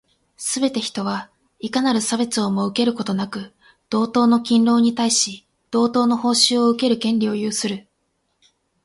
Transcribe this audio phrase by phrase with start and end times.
[0.35, 1.29] すべて人は、
[1.59, 3.53] いかなる差別をも受けることなく、
[3.87, 7.87] 同等の勤労に対し、同等の報酬を受ける権利を有する。